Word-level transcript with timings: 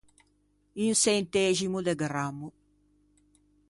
Un 0.85 0.91
çenteximo 1.03 1.79
de 1.87 1.93
grammo. 2.01 2.47